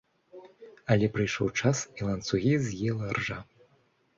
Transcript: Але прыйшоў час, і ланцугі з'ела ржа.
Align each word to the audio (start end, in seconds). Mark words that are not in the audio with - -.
Але 0.95 1.09
прыйшоў 1.17 1.47
час, 1.59 1.77
і 1.99 2.07
ланцугі 2.07 2.53
з'ела 2.71 3.05
ржа. 3.19 3.39